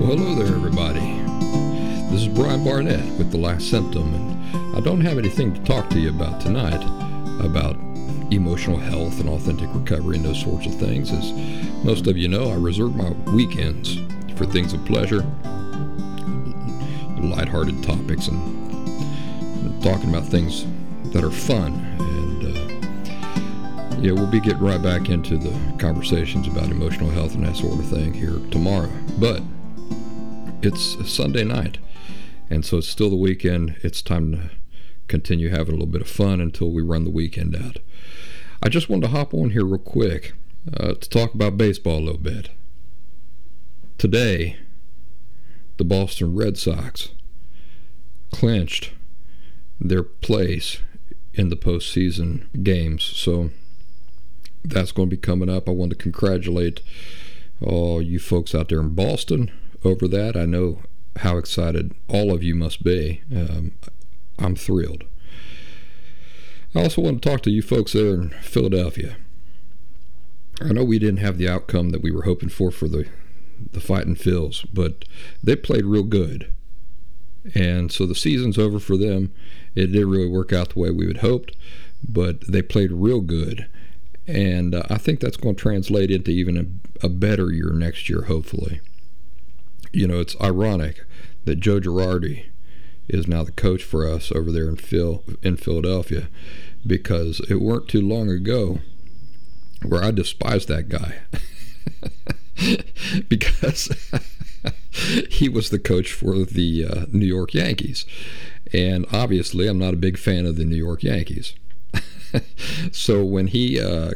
[0.00, 1.00] Well, hello there, everybody.
[2.08, 5.90] This is Brian Barnett with The Last Symptom, and I don't have anything to talk
[5.90, 6.80] to you about tonight
[7.44, 7.74] about
[8.32, 11.10] emotional health and authentic recovery and those sorts of things.
[11.10, 11.32] As
[11.84, 13.98] most of you know, I reserve my weekends
[14.36, 15.26] for things of pleasure,
[17.20, 20.64] lighthearted topics, and, talking about things
[21.12, 21.74] that are fun.
[21.98, 27.44] And uh, yeah, we'll be getting right back into the conversations about emotional health and
[27.44, 28.90] that sort of thing here tomorrow.
[29.18, 29.42] But
[30.60, 31.78] it's Sunday night,
[32.50, 33.76] and so it's still the weekend.
[33.82, 34.50] It's time to
[35.06, 37.78] continue having a little bit of fun until we run the weekend out.
[38.62, 40.34] I just wanted to hop on here real quick
[40.76, 42.50] uh, to talk about baseball a little bit.
[43.98, 44.56] Today,
[45.76, 47.10] the Boston Red Sox
[48.32, 48.92] clinched
[49.80, 50.78] their place
[51.34, 53.04] in the postseason games.
[53.04, 53.50] So
[54.64, 55.68] that's going to be coming up.
[55.68, 56.80] I want to congratulate
[57.62, 59.52] all you folks out there in Boston
[59.84, 60.36] over that.
[60.36, 60.80] I know
[61.18, 63.22] how excited all of you must be.
[63.34, 63.72] Um,
[64.38, 65.04] I'm thrilled.
[66.74, 69.16] I also want to talk to you folks there in Philadelphia.
[70.60, 73.06] I know we didn't have the outcome that we were hoping for for the
[73.72, 75.04] the fighting Phils, but
[75.42, 76.52] they played real good.
[77.56, 79.32] And so the season's over for them.
[79.74, 81.56] It didn't really work out the way we had hoped,
[82.06, 83.66] but they played real good.
[84.28, 86.56] And uh, I think that's going to translate into even
[87.02, 88.80] a, a better year next year, hopefully
[89.92, 91.04] you know, it's ironic
[91.44, 92.46] that Joe Girardi
[93.08, 96.28] is now the coach for us over there in Phil in Philadelphia
[96.86, 98.80] because it weren't too long ago
[99.84, 101.16] where I despised that guy.
[103.28, 103.88] Because
[105.30, 108.04] he was the coach for the uh, New York Yankees.
[108.72, 111.54] And obviously I'm not a big fan of the New York Yankees.
[112.92, 114.10] So when he uh,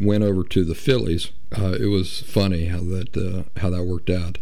[0.00, 4.10] went over to the Phillies uh, it was funny how that uh, how that worked
[4.10, 4.38] out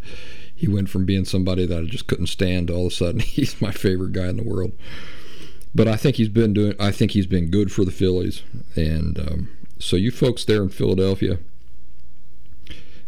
[0.56, 3.20] he went from being somebody that I just couldn't stand to all of a sudden
[3.20, 4.72] he's my favorite guy in the world.
[5.74, 6.74] But I think he's been doing.
[6.80, 8.42] I think he's been good for the Phillies,
[8.75, 9.48] and um,
[9.78, 11.38] so you folks there in Philadelphia,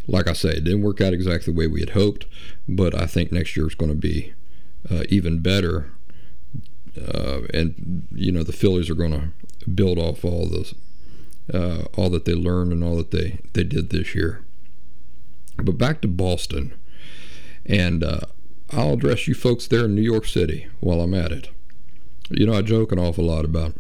[0.06, 2.27] like I say, it didn't work out exactly the way we had hoped,
[2.69, 4.34] but I think next year is going to be
[4.91, 5.91] uh, even better.
[6.97, 10.75] Uh, and you know the Phillies are going to build off all the
[11.55, 14.44] uh, all that they learned and all that they they did this year.
[15.56, 16.75] But back to Boston.
[17.67, 18.21] And uh,
[18.71, 21.51] I'll address you folks there in New York City while I'm at it.
[22.31, 23.75] You know, I joke an awful lot about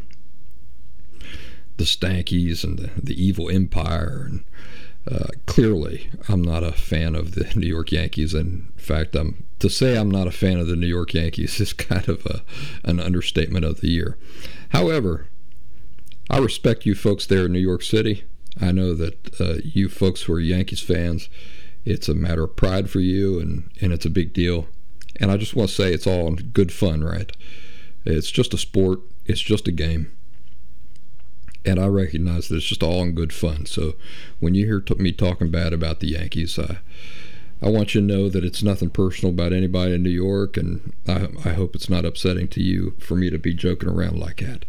[1.76, 4.26] the Stankies and the, the evil empire.
[4.26, 4.44] And
[5.10, 8.34] uh, clearly, I'm not a fan of the New York Yankees.
[8.34, 11.72] In fact, I'm to say I'm not a fan of the New York Yankees is
[11.74, 12.42] kind of a,
[12.84, 14.16] an understatement of the year.
[14.70, 15.26] However,
[16.30, 18.24] I respect you folks there in New York City.
[18.60, 21.28] I know that uh, you folks who are Yankees fans
[21.84, 24.68] it's a matter of pride for you, and, and it's a big deal.
[25.16, 27.30] And I just want to say it's all good fun, right?
[28.04, 30.12] It's just a sport, it's just a game.
[31.64, 33.66] And I recognize that it's just all in good fun.
[33.66, 33.94] So
[34.38, 36.78] when you hear me talking bad about the Yankees, I,
[37.60, 40.92] I want you to know that it's nothing personal about anybody in New York, and
[41.06, 44.38] I, I hope it's not upsetting to you for me to be joking around like
[44.38, 44.64] that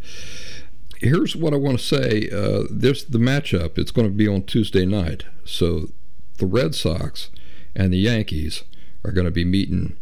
[0.99, 2.29] here's what I want to say.
[2.29, 3.77] Uh, there's the matchup.
[3.77, 5.25] It's going to be on Tuesday night.
[5.45, 5.89] So
[6.39, 7.29] the Red Sox
[7.75, 8.63] and the Yankees
[9.03, 9.97] are going to be meeting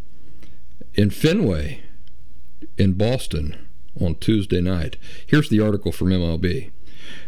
[0.94, 1.82] in Fenway
[2.78, 3.68] in Boston
[4.00, 4.98] on Tuesday night.
[5.26, 6.72] Here's the article from MLB.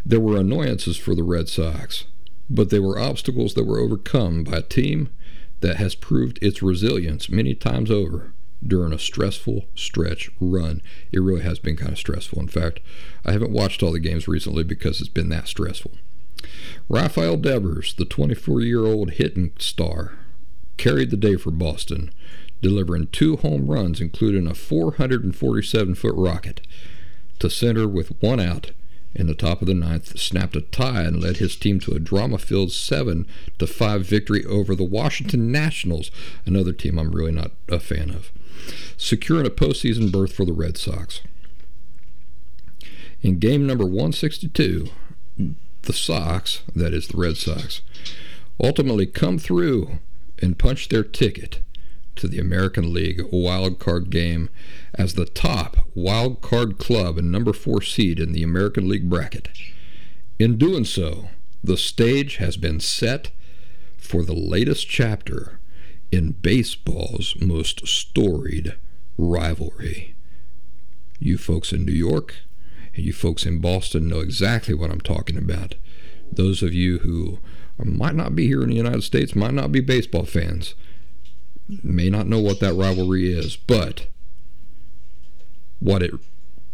[0.06, 2.06] There were annoyances for the Red Sox,
[2.50, 5.10] but they were obstacles that were overcome by a team
[5.62, 8.34] that has proved its resilience many times over
[8.66, 10.82] during a stressful stretch run.
[11.12, 12.40] It really has been kind of stressful.
[12.40, 12.80] In fact,
[13.26, 15.92] I haven't watched all the games recently because it's been that stressful.
[16.88, 20.14] Rafael Devers, the 24 year old hitting star,
[20.78, 22.12] carried the day for Boston,
[22.62, 26.62] delivering two home runs, including a 447 foot rocket
[27.40, 28.72] to center with one out
[29.16, 32.00] in the top of the ninth, snapped a tie and led his team to a
[32.00, 33.26] drama-filled seven
[33.58, 36.12] to five victory over the Washington Nationals,
[36.46, 38.32] another team I'm really not a fan of,
[38.98, 41.22] securing a postseason berth for the Red Sox.
[43.22, 44.90] In game number 162,
[45.84, 47.82] the Sox, that is the Red Sox,
[48.62, 50.00] ultimately come through
[50.42, 51.62] and punch their ticket
[52.16, 54.50] to the American League wild card game
[54.94, 59.50] as the top wild card club and number four seed in the American League bracket.
[60.38, 61.30] In doing so,
[61.64, 63.32] the stage has been set
[63.98, 65.60] for the latest chapter
[66.12, 68.76] in baseball's most storied
[69.18, 70.16] rivalry.
[71.20, 72.36] You folks in New York
[73.02, 75.76] you folks in Boston know exactly what I'm talking about.
[76.32, 77.40] Those of you who
[77.84, 80.76] might not be here in the United States, might not be baseball fans,
[81.84, 84.08] may not know what that rivalry is, but
[85.80, 86.14] what it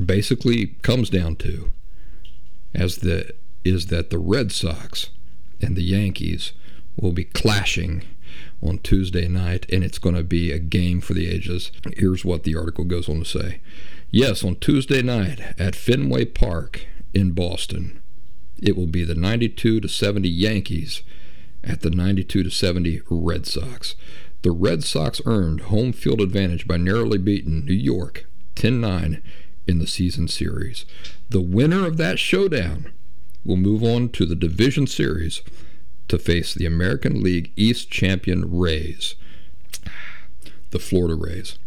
[0.03, 1.71] basically comes down to
[2.73, 3.33] as the
[3.63, 5.09] is that the Red Sox
[5.61, 6.51] and the Yankees
[6.99, 8.03] will be clashing
[8.61, 11.71] on Tuesday night, and it's going to be a game for the ages.
[11.97, 13.61] Here's what the article goes on to say.
[14.11, 18.01] Yes, on Tuesday night at Fenway Park in Boston,
[18.61, 21.03] it will be the 92 to 70 Yankees
[21.63, 23.95] at the 92 to 70 Red Sox.
[24.41, 28.25] The Red Sox earned home field advantage by narrowly beating New York
[28.55, 29.21] 10-9
[29.67, 30.85] in the season series.
[31.29, 32.93] The winner of that showdown
[33.43, 35.41] will move on to the division series
[36.15, 39.15] to face the American League East champion Rays,
[40.71, 41.57] the Florida Rays.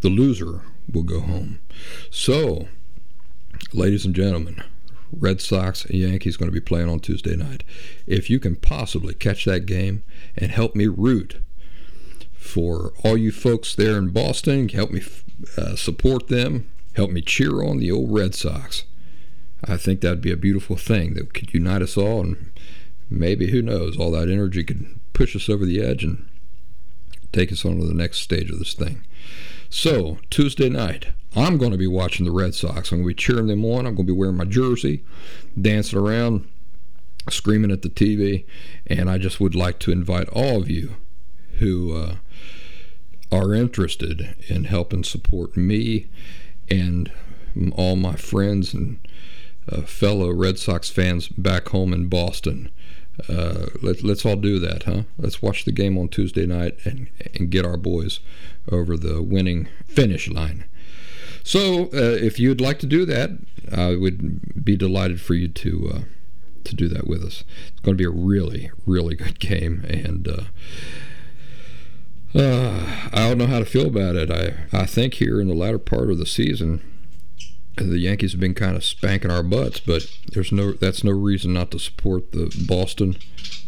[0.00, 1.60] The loser will go home.
[2.10, 2.68] So,
[3.72, 4.62] ladies and gentlemen,
[5.12, 7.64] Red Sox and Yankees going to be playing on Tuesday night.
[8.06, 10.04] If you can possibly catch that game
[10.36, 11.42] and help me root
[12.32, 15.02] for all you folks there in Boston, help me
[15.56, 18.84] uh, support them, help me cheer on the old Red Sox.
[19.64, 22.52] I think that'd be a beautiful thing that could unite us all, and
[23.10, 26.28] maybe who knows, all that energy could push us over the edge and
[27.32, 29.04] take us on to the next stage of this thing.
[29.70, 32.90] So Tuesday night, I'm going to be watching the Red Sox.
[32.90, 33.86] I'm going to be cheering them on.
[33.86, 35.04] I'm going to be wearing my jersey,
[35.60, 36.48] dancing around,
[37.28, 38.44] screaming at the TV,
[38.86, 40.96] and I just would like to invite all of you
[41.58, 42.14] who uh,
[43.30, 46.06] are interested in helping support me
[46.70, 47.12] and
[47.72, 48.98] all my friends and
[49.82, 52.70] fellow Red Sox fans back home in Boston.
[53.28, 55.02] Uh, let, let's all do that, huh?
[55.18, 58.20] Let's watch the game on Tuesday night and, and get our boys
[58.70, 60.64] over the winning finish line.
[61.42, 63.30] So, uh, if you'd like to do that,
[63.72, 66.00] I would be delighted for you to uh,
[66.64, 67.44] to do that with us.
[67.68, 70.42] It's going to be a really, really good game, and uh,
[72.34, 74.30] uh, I don't know how to feel about it.
[74.30, 76.82] I I think here in the latter part of the season,
[77.78, 81.52] the Yankees have been kind of spanking our butts, but there's no that's no reason
[81.52, 83.16] not to support the Boston,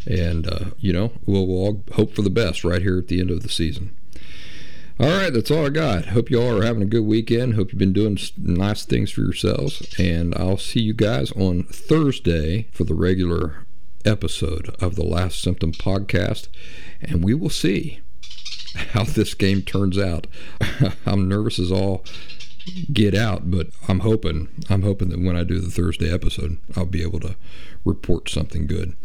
[0.05, 3.19] and uh, you know we'll, we'll all hope for the best right here at the
[3.19, 3.95] end of the season.
[4.99, 6.07] All right, that's all I got.
[6.07, 7.55] Hope you all are having a good weekend.
[7.55, 12.67] Hope you've been doing nice things for yourselves, and I'll see you guys on Thursday
[12.71, 13.65] for the regular
[14.05, 16.49] episode of the Last Symptom podcast,
[17.01, 18.01] and we will see
[18.91, 20.27] how this game turns out.
[21.05, 22.05] I'm nervous as all
[22.91, 26.85] get out, but I'm hoping I'm hoping that when I do the Thursday episode, I'll
[26.85, 27.35] be able to
[27.83, 28.95] report something good.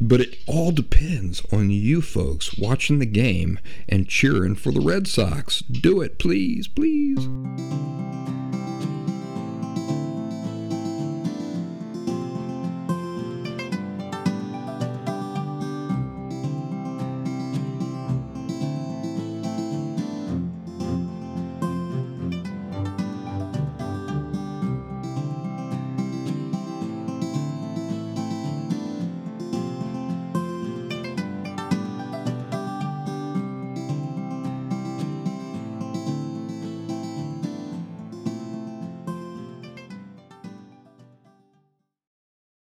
[0.00, 3.58] But it all depends on you folks watching the game
[3.88, 5.60] and cheering for the Red Sox.
[5.60, 7.28] Do it, please, please.